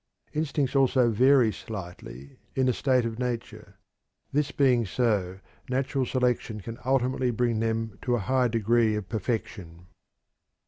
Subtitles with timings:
[0.33, 3.75] Instincts also vary slightly in a state of nature.
[4.33, 5.37] This being so,
[5.69, 9.85] natural selection can ultimately bring them to a high degree of perfection."